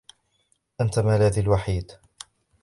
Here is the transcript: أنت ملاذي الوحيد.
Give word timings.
أنت 0.81 0.99
ملاذي 0.99 1.41
الوحيد. 1.41 1.91